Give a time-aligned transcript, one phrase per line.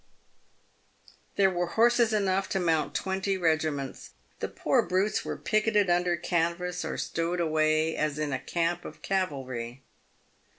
[1.35, 4.09] There were horses enough to mount twenty regiments.
[4.39, 9.03] The poor brutes were picketed under canvas, or stowed away as in a camp of
[9.03, 9.83] cavalry.